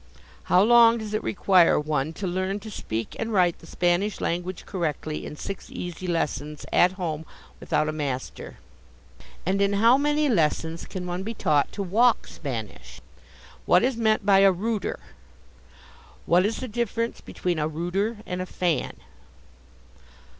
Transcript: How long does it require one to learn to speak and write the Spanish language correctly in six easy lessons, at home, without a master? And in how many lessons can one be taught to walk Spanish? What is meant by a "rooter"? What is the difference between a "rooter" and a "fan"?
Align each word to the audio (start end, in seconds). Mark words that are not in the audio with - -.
How 0.45 0.63
long 0.63 0.97
does 0.97 1.13
it 1.13 1.21
require 1.21 1.79
one 1.79 2.11
to 2.13 2.25
learn 2.25 2.59
to 2.61 2.71
speak 2.71 3.15
and 3.19 3.31
write 3.31 3.59
the 3.59 3.67
Spanish 3.67 4.19
language 4.19 4.65
correctly 4.65 5.27
in 5.27 5.35
six 5.35 5.69
easy 5.69 6.07
lessons, 6.07 6.65
at 6.73 6.93
home, 6.93 7.23
without 7.59 7.87
a 7.87 7.91
master? 7.91 8.57
And 9.45 9.61
in 9.61 9.73
how 9.73 9.99
many 9.99 10.27
lessons 10.27 10.87
can 10.87 11.05
one 11.05 11.21
be 11.21 11.35
taught 11.35 11.71
to 11.73 11.83
walk 11.83 12.25
Spanish? 12.25 12.99
What 13.67 13.83
is 13.83 13.95
meant 13.95 14.25
by 14.25 14.39
a 14.39 14.51
"rooter"? 14.51 14.97
What 16.25 16.47
is 16.47 16.57
the 16.57 16.67
difference 16.67 17.21
between 17.21 17.59
a 17.59 17.67
"rooter" 17.67 18.17
and 18.25 18.41
a 18.41 18.47
"fan"? 18.47 18.95